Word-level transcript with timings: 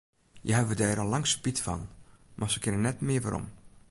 Hja 0.45 0.53
hawwe 0.57 0.75
dêr 0.79 0.97
al 0.99 1.09
lang 1.13 1.27
spyt 1.33 1.59
fan, 1.65 1.81
mar 2.39 2.49
se 2.51 2.59
kinne 2.63 2.79
net 2.81 2.99
mear 3.05 3.23
werom. 3.25 3.47